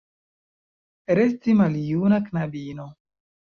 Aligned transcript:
Resti 1.19 1.55
maljuna 1.61 2.21
knabino. 2.31 2.91